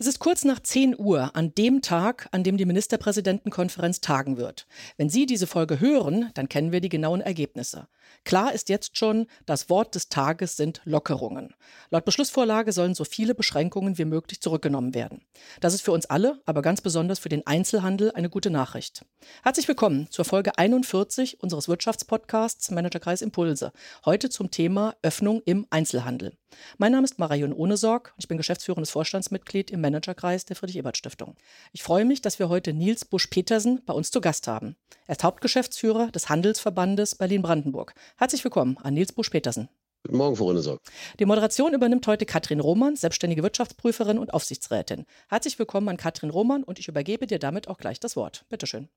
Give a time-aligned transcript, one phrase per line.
[0.00, 4.68] Es ist kurz nach 10 Uhr an dem Tag, an dem die Ministerpräsidentenkonferenz tagen wird.
[4.96, 7.88] Wenn Sie diese Folge hören, dann kennen wir die genauen Ergebnisse.
[8.24, 11.52] Klar ist jetzt schon, das Wort des Tages sind Lockerungen.
[11.90, 15.22] Laut Beschlussvorlage sollen so viele Beschränkungen wie möglich zurückgenommen werden.
[15.60, 19.04] Das ist für uns alle, aber ganz besonders für den Einzelhandel eine gute Nachricht.
[19.42, 23.72] Herzlich willkommen zur Folge 41 unseres Wirtschaftspodcasts Managerkreis Impulse.
[24.04, 26.34] Heute zum Thema Öffnung im Einzelhandel.
[26.78, 31.34] Mein Name ist Marion Ohnesorg und ich bin geschäftsführendes Vorstandsmitglied im Managerkreis der Friedrich-Ebert-Stiftung.
[31.72, 34.76] Ich freue mich, dass wir heute Nils Busch-Petersen bei uns zu Gast haben.
[35.06, 37.94] Er ist Hauptgeschäftsführer des Handelsverbandes Berlin-Brandenburg.
[38.16, 39.68] Herzlich willkommen an Nils Busch-Petersen.
[40.04, 40.80] Guten Morgen, Frau Ohnesorg.
[41.18, 45.04] Die Moderation übernimmt heute Katrin Roman, selbstständige Wirtschaftsprüferin und Aufsichtsrätin.
[45.28, 48.44] Herzlich willkommen an Katrin Roman und ich übergebe dir damit auch gleich das Wort.
[48.48, 48.88] Bitte schön.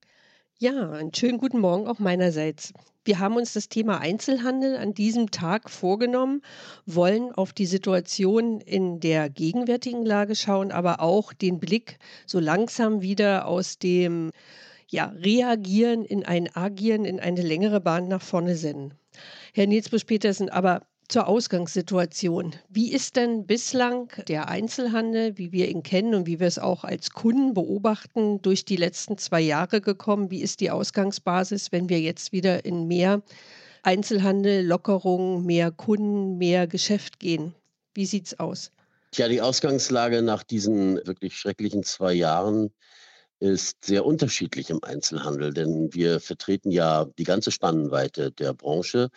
[0.60, 2.74] Ja, einen schönen guten Morgen auch meinerseits.
[3.04, 6.44] Wir haben uns das Thema Einzelhandel an diesem Tag vorgenommen,
[6.86, 13.02] wollen auf die Situation in der gegenwärtigen Lage schauen, aber auch den Blick so langsam
[13.02, 14.32] wieder aus dem
[14.88, 18.94] ja, Reagieren in ein Agieren, in eine längere Bahn nach vorne senden.
[19.54, 22.56] Herr Nils Busch-Petersen, aber zur Ausgangssituation.
[22.70, 26.86] Wie ist denn bislang der Einzelhandel, wie wir ihn kennen und wie wir es auch
[26.86, 30.32] als Kunden beobachten, durch die letzten zwei Jahre gekommen?
[30.32, 33.22] Wie ist die Ausgangsbasis, wenn wir jetzt wieder in mehr
[33.84, 37.54] Einzelhandel, Lockerung, mehr Kunden, mehr Geschäft gehen?
[37.94, 38.72] Wie sieht es aus?
[39.12, 42.72] Tja, die Ausgangslage nach diesen wirklich schrecklichen zwei Jahren
[43.42, 49.10] ist sehr unterschiedlich im Einzelhandel, denn wir vertreten ja die ganze Spannweite der Branche.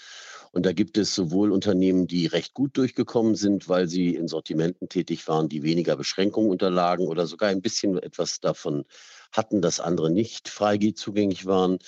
[0.50, 4.89] Und da gibt es sowohl Unternehmen, die recht gut durchgekommen sind, weil sie in Sortimenten
[4.89, 8.86] tätig waren, die weniger Beschränkungen unterlagen oder sogar ein bisschen etwas davon
[9.30, 11.78] hatten, dass andere nicht frei zugänglich waren.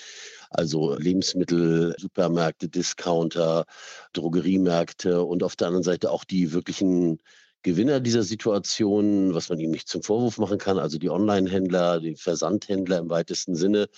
[0.51, 3.65] Also Lebensmittel, Supermärkte, Discounter,
[4.13, 7.19] Drogeriemärkte und auf der anderen Seite auch die wirklichen
[7.63, 12.15] Gewinner dieser Situation, was man ihm nicht zum Vorwurf machen kann, also die Online-Händler, die
[12.15, 13.89] Versandhändler im weitesten Sinne,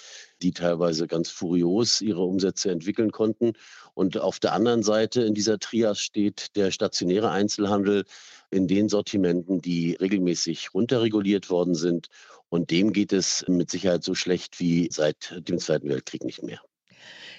[0.41, 3.53] die teilweise ganz furios ihre Umsätze entwickeln konnten.
[3.94, 8.06] Und auf der anderen Seite in dieser Trias steht der stationäre Einzelhandel
[8.50, 12.07] in den Sortimenten, die regelmäßig runterreguliert worden sind.
[12.50, 16.59] Und dem geht es mit Sicherheit so schlecht wie seit dem Zweiten Weltkrieg nicht mehr.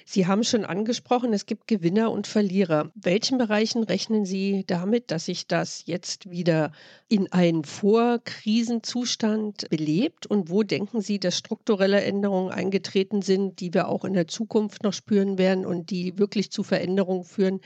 [0.04, 2.90] Sie haben schon angesprochen, es gibt Gewinner und Verlierer.
[2.94, 6.72] Welchen Bereichen rechnen Sie damit, dass sich das jetzt wieder
[7.08, 10.26] in einen Vorkrisenzustand belebt?
[10.26, 14.82] Und wo denken Sie, dass strukturelle Änderungen eingetreten sind, die wir auch in der Zukunft
[14.82, 17.60] noch spüren werden und die wirklich zu Veränderungen führen?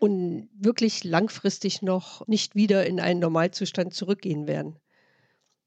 [0.00, 4.76] und wirklich langfristig noch nicht wieder in einen Normalzustand zurückgehen werden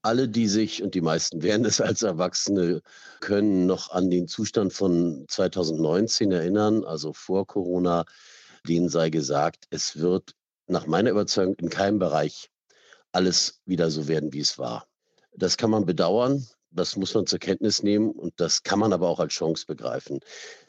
[0.02, 2.82] alle, die sich, und die meisten werden es als Erwachsene,
[3.20, 8.04] können noch an den Zustand von 2019 erinnern, also vor Corona,
[8.66, 10.34] denen sei gesagt, es wird
[10.66, 12.50] nach meiner Überzeugung in keinem Bereich
[13.12, 14.86] alles wieder so werden, wie es war.
[15.34, 19.08] Das kann man bedauern, das muss man zur Kenntnis nehmen und das kann man aber
[19.08, 20.20] auch als Chance begreifen.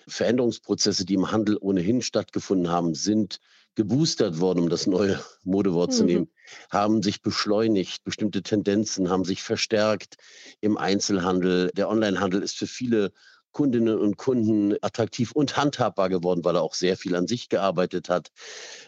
[0.08, 3.40] Veränderungsprozesse, die im Handel ohnehin stattgefunden haben, sind
[3.76, 5.96] geboostert worden, um das neue Modewort mhm.
[5.96, 6.32] zu nehmen,
[6.72, 8.04] haben sich beschleunigt.
[8.04, 10.18] Bestimmte Tendenzen haben sich verstärkt
[10.62, 11.72] im Einzelhandel.
[11.76, 13.12] Der Onlinehandel ist für viele
[13.54, 18.10] Kundinnen und Kunden attraktiv und handhabbar geworden, weil er auch sehr viel an sich gearbeitet
[18.10, 18.32] hat.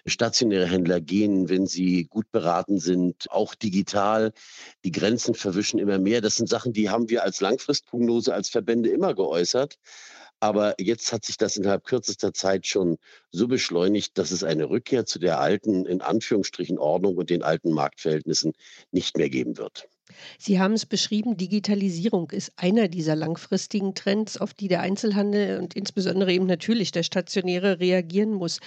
[0.05, 4.33] Stationäre Händler gehen, wenn sie gut beraten sind, auch digital.
[4.83, 6.19] Die Grenzen verwischen immer mehr.
[6.19, 9.77] Das sind Sachen, die haben wir als Langfristprognose, als Verbände immer geäußert.
[10.39, 12.97] Aber jetzt hat sich das innerhalb kürzester Zeit schon
[13.31, 17.71] so beschleunigt, dass es eine Rückkehr zu der alten, in Anführungsstrichen, Ordnung und den alten
[17.71, 18.53] Marktverhältnissen
[18.91, 19.87] nicht mehr geben wird.
[20.37, 25.75] Sie haben es beschrieben, Digitalisierung ist einer dieser langfristigen Trends, auf die der Einzelhandel und
[25.75, 28.59] insbesondere eben natürlich der Stationäre reagieren muss.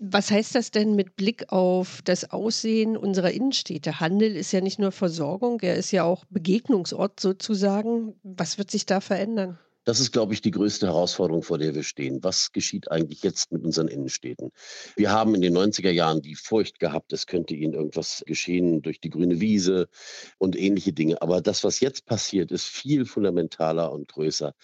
[0.00, 4.00] Was heißt das denn mit Blick auf das Aussehen unserer Innenstädte?
[4.00, 8.14] Handel ist ja nicht nur Versorgung, er ist ja auch Begegnungsort sozusagen.
[8.22, 9.58] Was wird sich da verändern?
[9.88, 12.22] Das ist, glaube ich, die größte Herausforderung, vor der wir stehen.
[12.22, 14.52] Was geschieht eigentlich jetzt mit unseren Innenstädten?
[14.96, 19.00] Wir haben in den 90er Jahren die Furcht gehabt, es könnte ihnen irgendwas geschehen durch
[19.00, 19.88] die grüne Wiese
[20.36, 21.22] und ähnliche Dinge.
[21.22, 24.54] Aber das, was jetzt passiert, ist viel fundamentaler und größer.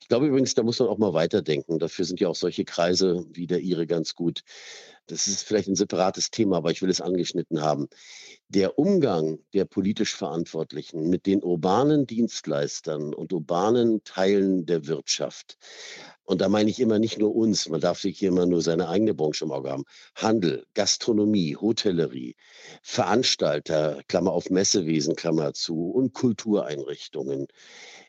[0.00, 1.78] Ich glaube übrigens, da muss man auch mal weiterdenken.
[1.78, 4.40] Dafür sind ja auch solche Kreise wie der Ihre ganz gut.
[5.06, 7.88] Das ist vielleicht ein separates Thema, aber ich will es angeschnitten haben.
[8.48, 15.58] Der Umgang der politisch Verantwortlichen mit den urbanen Dienstleistern und urbanen Teilen der Wirtschaft,
[16.24, 18.88] und da meine ich immer nicht nur uns, man darf sich hier immer nur seine
[18.88, 19.84] eigene Branche im Auge haben.
[20.14, 22.36] Handel, Gastronomie, Hotellerie,
[22.82, 27.48] Veranstalter, Klammer auf Messewesen, Klammer zu, und Kultureinrichtungen.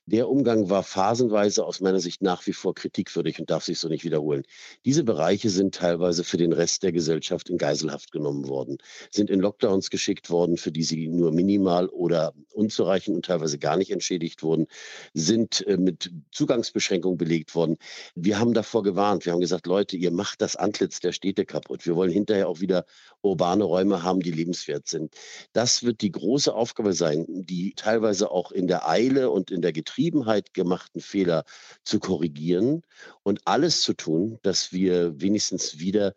[0.06, 3.90] Der Umgang war phasenweise aus meiner Sicht nach wie vor kritikwürdig und darf sich so
[3.90, 4.44] nicht wiederholen.
[4.86, 8.78] Diese Bereiche sind teilweise für den Rest der Gesellschaft in Geiselhaft genommen worden,
[9.12, 13.78] sind in Lockdowns geschickt worden, für die sie nur minimal oder unzureichend und teilweise gar
[13.78, 14.68] nicht entschädigt wurden,
[15.14, 17.78] sind äh, mit Zugangsbeschränkungen belegt worden.
[18.16, 19.26] Wir haben davor gewarnt.
[19.26, 21.86] Wir haben gesagt, Leute, ihr macht das Antlitz der Städte kaputt.
[21.86, 22.86] Wir wollen hinterher auch wieder
[23.22, 25.16] urbane Räume haben, die lebenswert sind.
[25.54, 29.74] Das wird die große Aufgabe sein, die teilweise auch in der Eile und in der
[29.74, 31.44] Getriebenheit gemachten Fehler
[31.84, 32.82] zu korrigieren
[33.24, 36.14] und alles zu tun, dass wir wenigstens wieder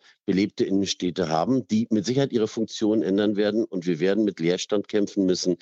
[0.56, 3.64] belebte Innenstädte haben, die mit Sicherheit ihre Funktion ändern werden.
[3.64, 5.56] Und wir werden mit Leerstand kämpfen müssen.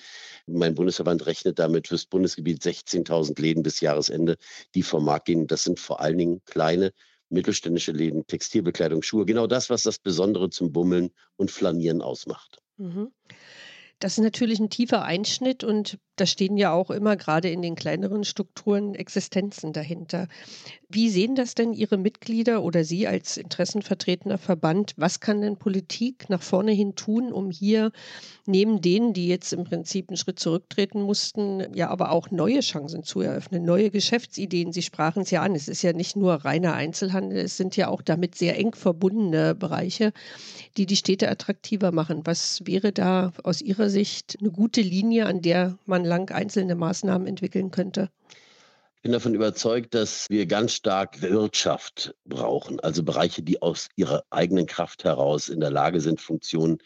[0.46, 4.36] Mein Bundesverband rechnet damit fürs Bundesgebiet 16.000 Läden bis Jahresende,
[4.74, 5.46] die vom Markt gehen.
[5.46, 6.92] Das sind vor allen Dingen kleine
[7.30, 9.24] mittelständische Läden, Textilbekleidung, Schuhe.
[9.24, 12.62] Genau das, was das Besondere zum Bummeln und Flanieren ausmacht.
[12.76, 13.10] Mhm.
[14.00, 17.74] Das ist natürlich ein tiefer Einschnitt und da stehen ja auch immer gerade in den
[17.74, 20.28] kleineren Strukturen Existenzen dahinter.
[20.88, 24.92] Wie sehen das denn Ihre Mitglieder oder Sie als interessenvertretender Verband?
[24.96, 27.90] Was kann denn Politik nach vorne hin tun, um hier
[28.46, 33.02] neben denen, die jetzt im Prinzip einen Schritt zurücktreten mussten, ja aber auch neue Chancen
[33.02, 34.72] zu eröffnen, neue Geschäftsideen?
[34.72, 35.56] Sie sprachen es ja an.
[35.56, 39.56] Es ist ja nicht nur reiner Einzelhandel, es sind ja auch damit sehr eng verbundene
[39.56, 40.12] Bereiche,
[40.76, 42.20] die die Städte attraktiver machen.
[42.24, 47.26] Was wäre da aus Ihrer Sicht eine gute Linie, an der man lang einzelne Maßnahmen
[47.26, 48.10] entwickeln könnte?
[48.96, 54.24] Ich bin davon überzeugt, dass wir ganz stark Wirtschaft brauchen, also Bereiche, die aus ihrer
[54.30, 56.78] eigenen Kraft heraus in der Lage sind, Funktionen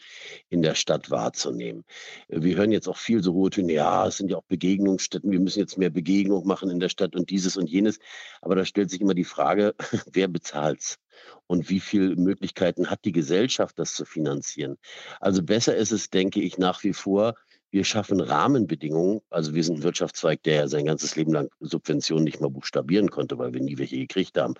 [0.49, 1.85] in der Stadt wahrzunehmen.
[2.27, 5.39] Wir hören jetzt auch viel so hohe Töne, ja, es sind ja auch Begegnungsstätten, wir
[5.39, 8.01] müssen jetzt mehr Begegnung machen in der Stadt und dieses und jenes.
[8.43, 9.77] Aber da stellt sich immer die Frage,
[10.13, 10.99] wer bezahlt es?
[11.47, 14.77] Und wie viele Möglichkeiten hat die Gesellschaft, das zu finanzieren.
[15.21, 17.35] Also besser ist es, denke ich, nach wie vor,
[17.71, 19.21] wir schaffen Rahmenbedingungen.
[19.31, 23.11] Also wir sind ein Wirtschaftszweig, der ja sein ganzes Leben lang Subventionen nicht mal buchstabieren
[23.11, 24.55] konnte, weil wir nie welche gekriegt haben.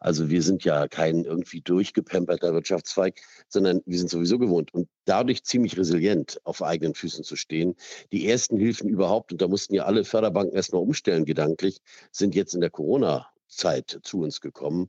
[0.00, 5.44] Also wir sind ja kein irgendwie durchgepemperter Wirtschaftszweig, sondern wir sind sowieso gewohnt und dadurch
[5.44, 7.76] ziemlich resilient auf eigenen Füßen zu stehen.
[8.12, 11.80] Die ersten Hilfen überhaupt, und da mussten ja alle Förderbanken erstmal umstellen gedanklich,
[12.12, 14.88] sind jetzt in der Corona Zeit zu uns gekommen.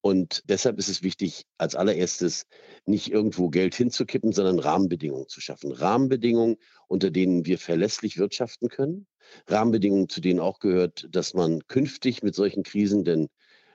[0.00, 2.46] Und deshalb ist es wichtig, als allererstes
[2.84, 5.72] nicht irgendwo Geld hinzukippen, sondern Rahmenbedingungen zu schaffen.
[5.72, 6.56] Rahmenbedingungen,
[6.88, 9.06] unter denen wir verlässlich wirtschaften können.
[9.46, 13.28] Rahmenbedingungen, zu denen auch gehört, dass man künftig mit solchen Krisen, denn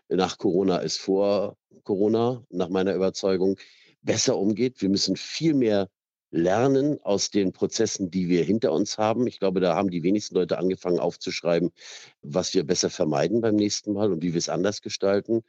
[0.08, 3.58] nach Corona ist vor Corona, nach meiner Überzeugung,
[4.02, 4.82] besser umgeht.
[4.82, 5.90] Wir müssen viel mehr
[6.32, 9.26] lernen aus den Prozessen, die wir hinter uns haben.
[9.28, 11.72] Ich glaube, da haben die wenigsten Leute angefangen aufzuschreiben,
[12.22, 15.44] was wir besser vermeiden beim nächsten Mal und wie wir es anders gestalten.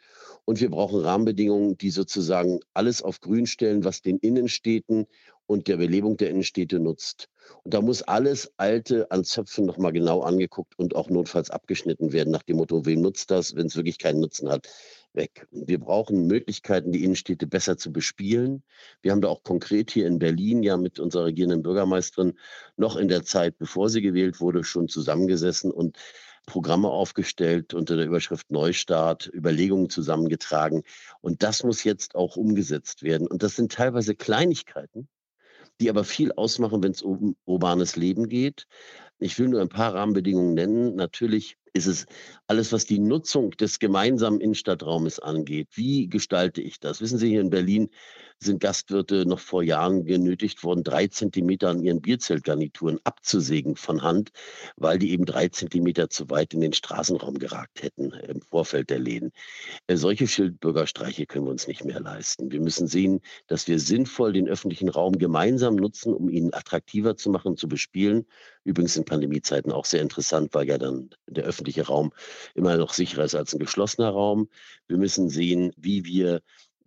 [0.45, 5.07] Und wir brauchen Rahmenbedingungen, die sozusagen alles auf Grün stellen, was den Innenstädten
[5.51, 7.29] und der Belebung der Innenstädte nutzt.
[7.65, 12.31] Und da muss alles Alte an Zöpfen nochmal genau angeguckt und auch notfalls abgeschnitten werden,
[12.31, 14.69] nach dem Motto, wem nutzt das, wenn es wirklich keinen Nutzen hat
[15.13, 15.49] weg.
[15.51, 18.63] Wir brauchen Möglichkeiten, die Innenstädte besser zu bespielen.
[19.03, 22.39] Wir haben da auch konkret hier in Berlin ja mit unserer regierenden Bürgermeisterin
[22.77, 25.99] noch in der Zeit, bevor sie gewählt wurde, schon zusammengesessen und
[26.47, 30.85] Programme aufgestellt unter der Überschrift Neustart, Überlegungen zusammengetragen.
[31.21, 33.27] Und das muss jetzt auch umgesetzt werden.
[33.27, 35.09] Und das sind teilweise Kleinigkeiten,
[35.81, 38.67] die aber viel ausmachen, wenn es um urbanes Leben geht.
[39.19, 40.95] Ich will nur ein paar Rahmenbedingungen nennen.
[40.95, 42.07] Natürlich ist es
[42.47, 45.69] alles, was die Nutzung des gemeinsamen Innenstadtraumes angeht.
[45.75, 47.01] Wie gestalte ich das?
[47.01, 47.91] Wissen Sie, hier in Berlin
[48.43, 54.31] sind Gastwirte noch vor Jahren genötigt worden, drei Zentimeter an ihren Bierzeltgarnituren abzusägen von Hand,
[54.77, 58.99] weil die eben drei Zentimeter zu weit in den Straßenraum geragt hätten im Vorfeld der
[58.99, 59.33] Läden.
[59.89, 62.51] Äh, solche Schildbürgerstreiche können wir uns nicht mehr leisten.
[62.51, 67.29] Wir müssen sehen, dass wir sinnvoll den öffentlichen Raum gemeinsam nutzen, um ihn attraktiver zu
[67.29, 68.27] machen, zu bespielen.
[68.65, 72.13] Übrigens in Pandemiezeiten auch sehr interessant, weil ja dann der öffentliche Raum
[72.55, 74.49] immer noch sicherer ist als ein geschlossener Raum.
[74.89, 76.41] Wir müssen sehen, wie wir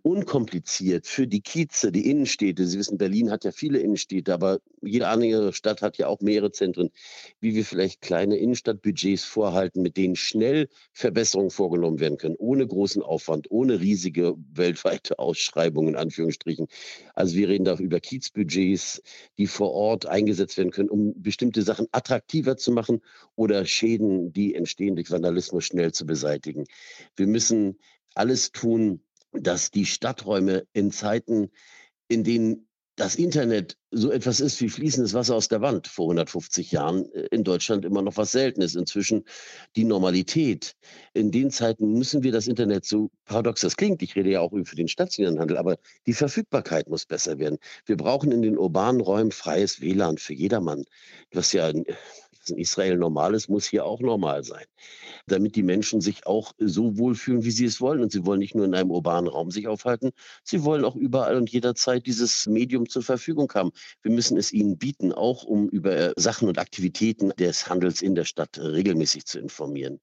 [0.04, 2.66] unkompliziert für die Kieze, die Innenstädte.
[2.66, 6.52] Sie wissen, Berlin hat ja viele Innenstädte, aber jede andere Stadt hat ja auch mehrere
[6.52, 6.90] Zentren.
[7.40, 13.02] Wie wir vielleicht kleine Innenstadtbudgets vorhalten, mit denen schnell Verbesserungen vorgenommen werden können, ohne großen
[13.02, 16.66] Aufwand, ohne riesige weltweite Ausschreibungen, in Anführungsstrichen.
[17.14, 19.00] Also wir reden da über Kiezbudgets,
[19.38, 23.00] die vor Ort eingesetzt werden können, um bestimmte Sachen attraktiver zu machen
[23.36, 26.66] oder Schäden, die entstehen durch Vandalismus, schnell zu beseitigen.
[27.16, 27.78] Wir müssen
[28.14, 29.00] alles tun,
[29.34, 31.50] dass die Stadträume in Zeiten,
[32.08, 36.70] in denen das Internet so etwas ist wie fließendes Wasser aus der Wand vor 150
[36.70, 38.76] Jahren äh, in Deutschland immer noch was Seltenes.
[38.76, 39.24] Inzwischen
[39.74, 40.76] die Normalität.
[41.12, 44.52] In den Zeiten müssen wir das Internet, so paradox das klingt, ich rede ja auch
[44.64, 45.76] für den stationären Handel, aber
[46.06, 47.58] die Verfügbarkeit muss besser werden.
[47.84, 50.84] Wir brauchen in den urbanen Räumen freies WLAN für jedermann,
[51.32, 51.72] was ja
[52.50, 54.64] in Israel normal ist, muss hier auch normal sein.
[55.26, 58.02] Damit die Menschen sich auch so wohlfühlen, wie sie es wollen.
[58.02, 60.10] Und sie wollen nicht nur in einem urbanen Raum sich aufhalten,
[60.42, 63.70] sie wollen auch überall und jederzeit dieses Medium zur Verfügung haben.
[64.02, 68.24] Wir müssen es ihnen bieten, auch um über Sachen und Aktivitäten des Handels in der
[68.24, 70.00] Stadt regelmäßig zu informieren.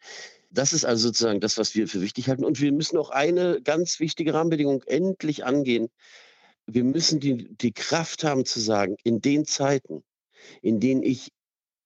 [0.51, 2.43] Das ist also sozusagen das, was wir für wichtig halten.
[2.43, 5.89] Und wir müssen auch eine ganz wichtige Rahmenbedingung endlich angehen.
[6.65, 10.03] Wir müssen die, die Kraft haben zu sagen, in den Zeiten,
[10.62, 11.31] in denen ich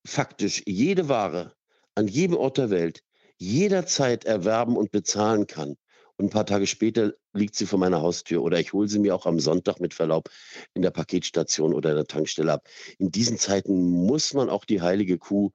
[0.06, 1.54] faktisch jede Ware
[1.96, 3.02] an jedem Ort der Welt
[3.38, 5.76] jederzeit erwerben und bezahlen kann.
[6.18, 9.14] Und ein paar Tage später liegt sie vor meiner Haustür oder ich hole sie mir
[9.14, 10.30] auch am Sonntag mit Verlaub
[10.74, 12.70] in der Paketstation oder in der Tankstelle ab.
[13.00, 15.52] In diesen Zeiten muss man auch die heilige Kuh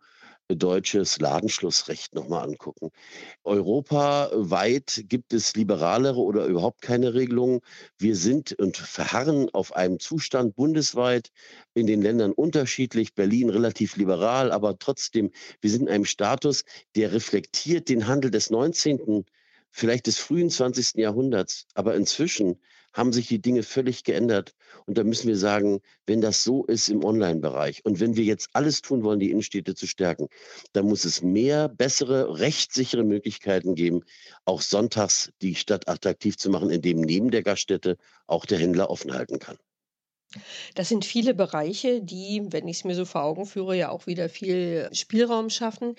[0.57, 2.91] deutsches Ladenschlussrecht nochmal angucken.
[3.45, 7.61] Europaweit gibt es liberalere oder überhaupt keine Regelungen.
[7.99, 11.31] Wir sind und verharren auf einem Zustand bundesweit
[11.75, 13.15] in den Ländern unterschiedlich.
[13.15, 15.31] Berlin relativ liberal, aber trotzdem,
[15.61, 16.65] wir sind in einem Status,
[16.97, 19.25] der reflektiert den Handel des 19.,
[19.71, 20.97] vielleicht des frühen 20.
[20.97, 21.67] Jahrhunderts.
[21.75, 22.61] Aber inzwischen
[22.93, 24.55] haben sich die Dinge völlig geändert.
[24.87, 28.49] Und da müssen wir sagen, wenn das so ist im Online-Bereich und wenn wir jetzt
[28.53, 30.29] alles tun wollen, die Innenstädte zu stärken,
[30.73, 34.03] dann muss es mehr, bessere, rechtssichere Möglichkeiten geben,
[34.45, 37.97] auch sonntags die Stadt attraktiv zu machen, indem neben der Gaststätte
[38.27, 39.57] auch der Händler offen halten kann.
[40.77, 44.07] Das sind viele Bereiche, die, wenn ich es mir so vor Augen führe, ja auch
[44.07, 45.97] wieder viel Spielraum schaffen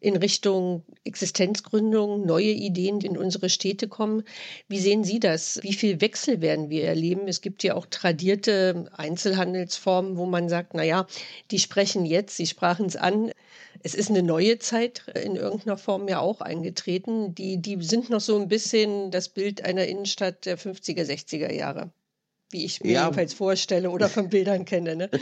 [0.00, 4.24] in Richtung Existenzgründung, neue Ideen, die in unsere Städte kommen.
[4.68, 5.60] Wie sehen Sie das?
[5.62, 7.28] Wie viel Wechsel werden wir erleben?
[7.28, 11.06] Es gibt ja auch tradierte Einzelhandelsformen, wo man sagt, na ja,
[11.50, 13.32] die sprechen jetzt, sie sprachen es an.
[13.82, 17.34] Es ist eine neue Zeit in irgendeiner Form ja auch eingetreten.
[17.34, 21.92] Die, die sind noch so ein bisschen das Bild einer Innenstadt der 50er, 60er Jahre
[22.50, 23.02] wie ich mir ja.
[23.04, 24.96] jedenfalls vorstelle oder von Bildern kenne.
[24.96, 25.10] Ne?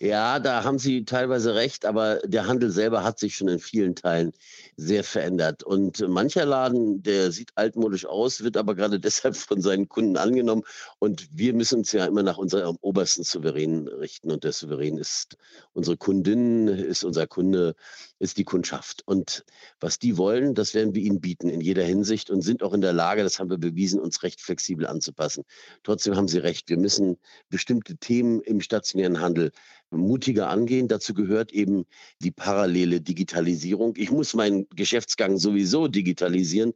[0.00, 3.94] Ja, da haben Sie teilweise recht, aber der Handel selber hat sich schon in vielen
[3.94, 4.32] Teilen
[4.76, 5.62] sehr verändert.
[5.62, 10.62] Und mancher Laden, der sieht altmodisch aus, wird aber gerade deshalb von seinen Kunden angenommen.
[10.98, 14.30] Und wir müssen uns ja immer nach unserem obersten Souverän richten.
[14.32, 15.36] Und der Souverän ist
[15.72, 17.74] unsere Kundin, ist unser Kunde,
[18.18, 19.02] ist die Kundschaft.
[19.06, 19.44] Und
[19.80, 22.80] was die wollen, das werden wir ihnen bieten in jeder Hinsicht und sind auch in
[22.80, 25.44] der Lage, das haben wir bewiesen, uns recht flexibel anzupassen.
[25.82, 29.52] Trotzdem haben Sie recht, wir müssen bestimmte Themen im stationären Handel
[29.90, 30.88] mutiger angehen.
[30.88, 31.84] Dazu gehört eben
[32.20, 33.94] die parallele Digitalisierung.
[33.96, 36.72] Ich muss meinen Geschäftsgang sowieso digitalisieren,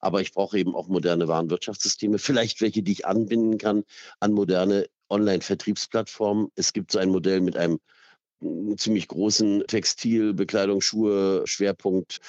[0.00, 3.84] aber ich brauche eben auch moderne Warenwirtschaftssysteme, vielleicht welche, die ich anbinden kann
[4.20, 6.48] an moderne Online-Vertriebsplattformen.
[6.54, 7.78] Es gibt so ein Modell mit einem
[8.76, 12.20] ziemlich großen Textil, Bekleidung, Schuhe, Schwerpunkt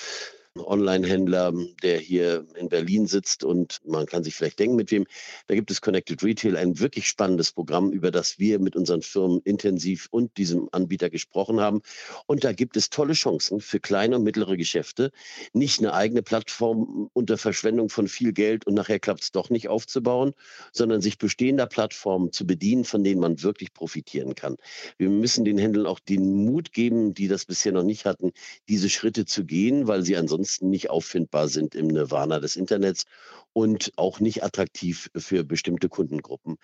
[0.60, 5.06] Online-Händler, der hier in Berlin sitzt und man kann sich vielleicht denken, mit wem.
[5.48, 9.42] Da gibt es Connected Retail, ein wirklich spannendes Programm, über das wir mit unseren Firmen
[9.46, 11.82] intensiv und diesem Anbieter gesprochen haben.
[12.28, 15.12] Und da gibt es tolle Chancen für kleine und mittlere Geschäfte,
[15.54, 19.70] nicht eine eigene Plattform unter Verschwendung von viel Geld und nachher klappt es doch nicht
[19.70, 20.34] aufzubauen,
[20.72, 24.58] sondern sich bestehender Plattformen zu bedienen, von denen man wirklich profitieren kann.
[25.00, 28.34] Wir müssen den Händlern auch den Mut geben, die das bisher noch nicht hatten,
[28.70, 33.06] diese Schritte zu gehen, weil sie ansonsten ansonsten nicht auffindbar sind im Nirvana des Internets
[33.54, 36.58] und auch nicht attraktiv für bestimmte Kundengruppen.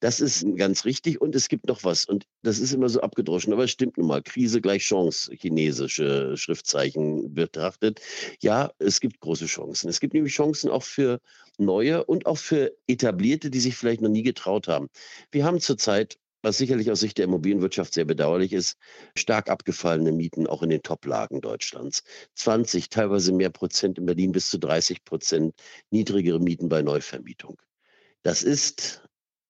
[0.00, 3.52] Das ist ganz richtig und es gibt noch was und das ist immer so abgedroschen,
[3.52, 4.22] aber es stimmt nun mal.
[4.22, 8.00] Krise gleich Chance, chinesische Schriftzeichen betrachtet.
[8.40, 9.90] Ja, es gibt große Chancen.
[9.90, 11.20] Es gibt nämlich Chancen auch für
[11.58, 14.88] neue und auch für etablierte, die sich vielleicht noch nie getraut haben.
[15.30, 16.16] Wir haben zurzeit
[16.46, 18.76] was sicherlich aus Sicht der Immobilienwirtschaft sehr bedauerlich ist,
[19.16, 22.04] stark abgefallene Mieten auch in den Top-Lagen Deutschlands.
[22.36, 25.56] 20, teilweise mehr Prozent in Berlin bis zu 30 Prozent
[25.90, 27.60] niedrigere Mieten bei Neuvermietung.
[28.22, 29.02] Das ist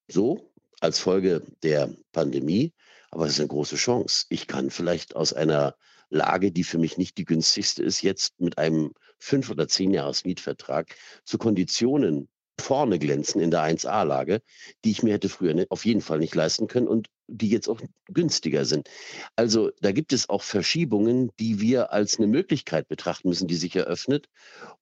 [0.09, 0.51] so
[0.81, 2.73] als Folge der Pandemie,
[3.11, 4.25] aber es ist eine große Chance.
[4.31, 5.77] Ich kann vielleicht aus einer
[6.09, 10.25] Lage, die für mich nicht die günstigste ist, jetzt mit einem fünf oder zehn Jahres
[10.25, 14.43] Mietvertrag zu Konditionen vorne glänzen in der 1A-Lage,
[14.85, 17.69] die ich mir hätte früher ne, auf jeden Fall nicht leisten können und die jetzt
[17.69, 18.89] auch günstiger sind.
[19.35, 23.75] Also da gibt es auch Verschiebungen, die wir als eine Möglichkeit betrachten müssen, die sich
[23.75, 24.29] eröffnet.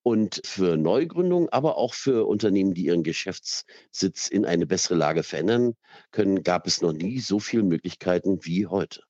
[0.03, 5.75] Und für Neugründungen, aber auch für Unternehmen, die ihren Geschäftssitz in eine bessere Lage verändern
[6.11, 9.03] können, gab es noch nie so viele Möglichkeiten wie heute.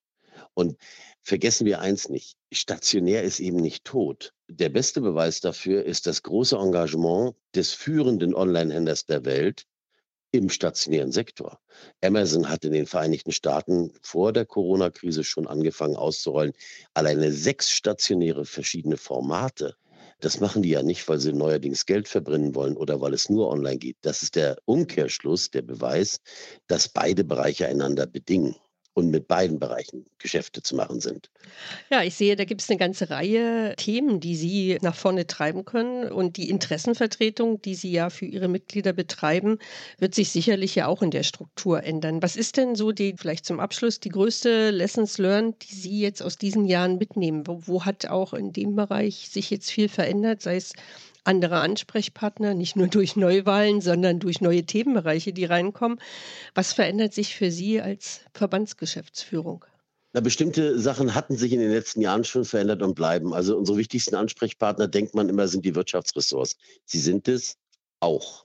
[0.53, 0.77] Und
[1.25, 4.31] vergessen wir eins nicht, stationär ist eben nicht tot.
[4.47, 9.65] Der beste Beweis dafür ist das große Engagement des führenden Online-Händlers der Welt
[10.31, 11.59] im stationären Sektor.
[12.03, 16.53] Amazon hat in den Vereinigten Staaten vor der Corona-Krise schon angefangen auszurollen.
[16.93, 19.75] Alleine sechs stationäre verschiedene Formate.
[20.19, 23.49] Das machen die ja nicht, weil sie neuerdings Geld verbrennen wollen oder weil es nur
[23.49, 23.97] online geht.
[24.01, 26.19] Das ist der Umkehrschluss, der Beweis,
[26.67, 28.55] dass beide Bereiche einander bedingen.
[28.95, 31.29] Und mit beiden Bereichen Geschäfte zu machen sind.
[31.91, 35.65] Ja, ich sehe, da gibt es eine ganze Reihe Themen, die Sie nach vorne treiben
[35.65, 36.09] können.
[36.11, 39.59] Und die Interessenvertretung, die Sie ja für Ihre Mitglieder betreiben,
[39.99, 42.23] wird sich sicherlich ja auch in der Struktur ändern.
[42.23, 46.23] Was ist denn so die, vielleicht zum Abschluss, die größte Lessons learned, die Sie jetzt
[46.23, 47.45] aus diesen Jahren mitnehmen?
[47.45, 50.71] Wo, wo hat auch in dem Bereich sich jetzt viel verändert, sei es
[51.25, 55.99] andere Ansprechpartner, nicht nur durch Neuwahlen, sondern durch neue Themenbereiche, die reinkommen.
[56.53, 59.65] Was verändert sich für Sie als Verbandsgeschäftsführung?
[60.13, 63.33] Na, bestimmte Sachen hatten sich in den letzten Jahren schon verändert und bleiben.
[63.33, 66.55] Also unsere wichtigsten Ansprechpartner, denkt man immer, sind die Wirtschaftsressorts.
[66.85, 67.57] Sie sind es
[67.99, 68.44] auch.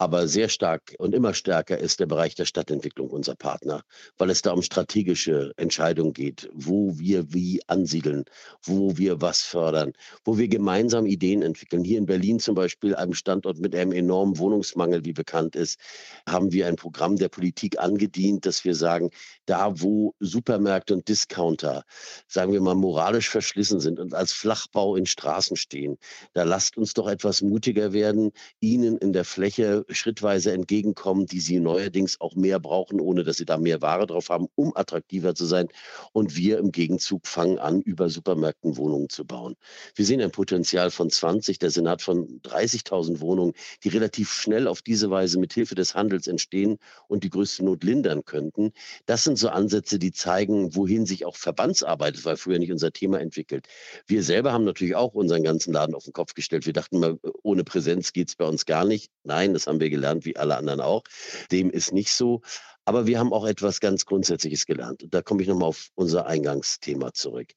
[0.00, 3.82] Aber sehr stark und immer stärker ist der Bereich der Stadtentwicklung unser Partner,
[4.16, 8.24] weil es da um strategische Entscheidungen geht, wo wir wie ansiedeln,
[8.62, 9.92] wo wir was fördern,
[10.24, 11.82] wo wir gemeinsam Ideen entwickeln.
[11.82, 15.80] Hier in Berlin zum Beispiel, einem Standort mit einem enormen Wohnungsmangel, wie bekannt ist,
[16.28, 19.10] haben wir ein Programm der Politik angedient, dass wir sagen,
[19.46, 21.82] da wo Supermärkte und Discounter,
[22.28, 25.98] sagen wir mal, moralisch verschlissen sind und als Flachbau in Straßen stehen,
[26.34, 31.60] da lasst uns doch etwas mutiger werden, ihnen in der Fläche schrittweise entgegenkommen, die sie
[31.60, 35.46] neuerdings auch mehr brauchen, ohne dass sie da mehr Ware drauf haben, um attraktiver zu
[35.46, 35.68] sein.
[36.12, 39.54] Und wir im Gegenzug fangen an, über Supermärkten Wohnungen zu bauen.
[39.94, 43.54] Wir sehen ein Potenzial von 20, der Senat von 30.000 Wohnungen,
[43.84, 46.78] die relativ schnell auf diese Weise mit Hilfe des Handels entstehen
[47.08, 48.72] und die größte Not lindern könnten.
[49.06, 52.92] Das sind so Ansätze, die zeigen, wohin sich auch Verbandsarbeit, das war früher nicht unser
[52.92, 53.66] Thema, entwickelt.
[54.06, 56.66] Wir selber haben natürlich auch unseren ganzen Laden auf den Kopf gestellt.
[56.66, 59.10] Wir dachten mal, ohne Präsenz geht es bei uns gar nicht.
[59.28, 61.04] Nein, das haben wir gelernt, wie alle anderen auch.
[61.52, 62.40] Dem ist nicht so.
[62.84, 65.02] Aber wir haben auch etwas ganz Grundsätzliches gelernt.
[65.02, 67.52] Und da komme ich nochmal auf unser Eingangsthema zurück.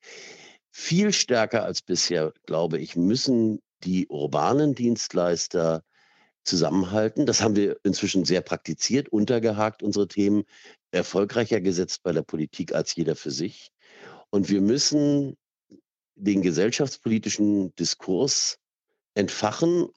[0.70, 5.84] Viel stärker als bisher, glaube ich, müssen die urbanen Dienstleister
[6.44, 7.26] zusammenhalten.
[7.26, 10.44] Das haben wir inzwischen sehr praktiziert, untergehakt, unsere Themen,
[10.92, 13.72] erfolgreicher gesetzt bei der Politik als jeder für sich.
[14.30, 15.38] Und wir müssen
[16.16, 18.58] den gesellschaftspolitischen Diskurs
[19.14, 19.88] entfachen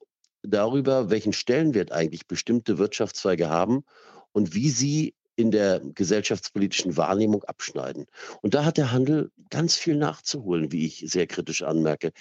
[0.46, 3.84] darüber, welchen Stellenwert eigentlich bestimmte Wirtschaftszweige haben
[4.32, 8.06] und wie sie in der gesellschaftspolitischen Wahrnehmung abschneiden.
[8.42, 12.12] Und da hat der Handel ganz viel nachzuholen, wie ich sehr kritisch anmerke.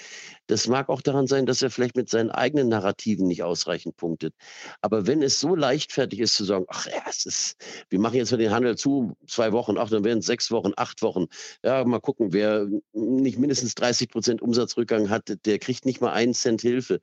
[0.47, 4.33] Das mag auch daran sein, dass er vielleicht mit seinen eigenen Narrativen nicht ausreichend punktet.
[4.81, 7.55] Aber wenn es so leichtfertig ist zu sagen, ach ja, es ist,
[7.89, 10.71] wir machen jetzt mal den Handel zu, zwei Wochen, ach, dann werden es sechs Wochen,
[10.75, 11.27] acht Wochen.
[11.63, 16.33] Ja, mal gucken, wer nicht mindestens 30 Prozent Umsatzrückgang hat, der kriegt nicht mal einen
[16.33, 16.99] Cent Hilfe.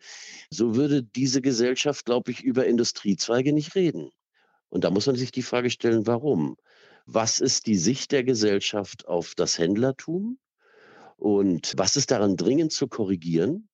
[0.50, 4.10] So würde diese Gesellschaft, glaube ich, über Industriezweige nicht reden.
[4.70, 6.56] Und da muss man sich die Frage stellen, warum?
[7.06, 10.38] Was ist die Sicht der Gesellschaft auf das Händlertum?
[11.16, 13.68] Und was ist daran dringend zu korrigieren?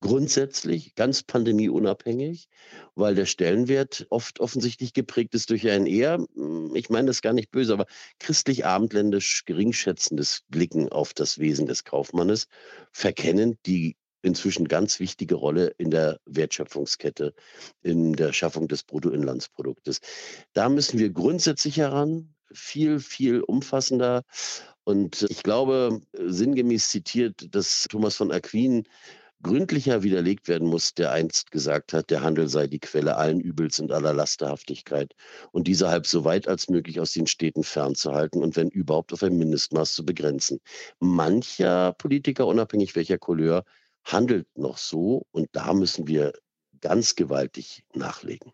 [0.00, 2.48] Grundsätzlich, ganz pandemieunabhängig,
[2.96, 7.32] weil der Stellenwert oft offensichtlich geprägt ist durch ein eher, hm, ich meine das gar
[7.32, 7.86] nicht böse, aber
[8.18, 12.48] christlich-abendländisch geringschätzendes Blicken auf das Wesen des Kaufmannes,
[12.90, 17.34] verkennen die inzwischen ganz wichtige Rolle in der Wertschöpfungskette,
[17.82, 20.00] in der Schaffung des Bruttoinlandsproduktes.
[20.52, 24.22] Da müssen wir grundsätzlich heran, viel, viel umfassender.
[24.84, 28.84] Und ich glaube, sinngemäß zitiert, dass Thomas von Aquin
[29.42, 33.80] gründlicher widerlegt werden muss, der einst gesagt hat, der Handel sei die Quelle allen Übels
[33.80, 35.14] und aller Lasterhaftigkeit
[35.50, 39.22] und diese halb so weit als möglich aus den Städten fernzuhalten und wenn überhaupt auf
[39.22, 40.60] ein Mindestmaß zu begrenzen.
[41.00, 43.64] Mancher Politiker, unabhängig welcher Couleur,
[44.04, 46.32] handelt noch so und da müssen wir
[46.80, 48.52] ganz gewaltig nachlegen.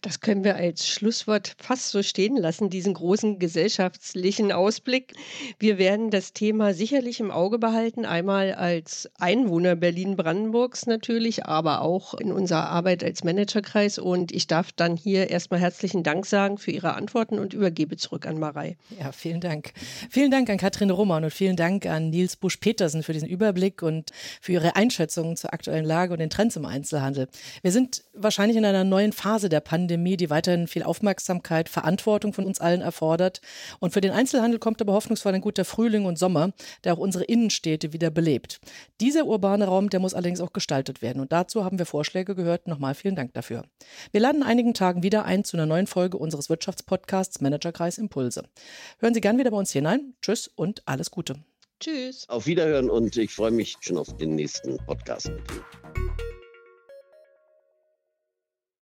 [0.00, 5.14] Das können wir als Schlusswort fast so stehen lassen, diesen großen gesellschaftlichen Ausblick.
[5.58, 12.14] Wir werden das Thema sicherlich im Auge behalten, einmal als Einwohner Berlin-Brandenburgs natürlich, aber auch
[12.14, 13.98] in unserer Arbeit als Managerkreis.
[13.98, 18.26] Und ich darf dann hier erstmal herzlichen Dank sagen für Ihre Antworten und übergebe zurück
[18.26, 18.76] an Marei.
[18.98, 19.72] Ja, vielen Dank.
[20.10, 24.10] Vielen Dank an Katrin Roman und vielen Dank an Nils Busch-Petersen für diesen Überblick und
[24.40, 27.28] für Ihre Einschätzungen zur aktuellen Lage und den Trends im Einzelhandel.
[27.62, 32.44] Wir sind wahrscheinlich in einer neuen Phase der Pandemie, die weiterhin viel Aufmerksamkeit, Verantwortung von
[32.44, 33.40] uns allen erfordert.
[33.78, 36.52] Und für den Einzelhandel kommt aber hoffnungsvoll ein guter Frühling und Sommer,
[36.84, 38.60] der auch unsere Innenstädte wieder belebt.
[39.00, 41.20] Dieser urbane Raum, der muss allerdings auch gestaltet werden.
[41.20, 42.66] Und dazu haben wir Vorschläge gehört.
[42.66, 43.64] Nochmal vielen Dank dafür.
[44.10, 48.44] Wir laden in einigen Tagen wieder ein zu einer neuen Folge unseres Wirtschaftspodcasts Managerkreis Impulse.
[48.98, 50.14] Hören Sie gern wieder bei uns hinein.
[50.22, 51.36] Tschüss und alles Gute.
[51.80, 52.28] Tschüss.
[52.28, 56.21] Auf Wiederhören und ich freue mich schon auf den nächsten Podcast mit Ihnen.